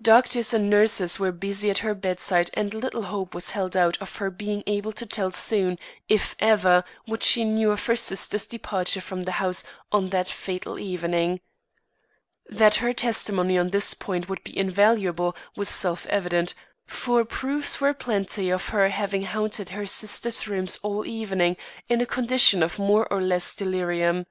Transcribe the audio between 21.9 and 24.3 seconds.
a condition of more or less delirium.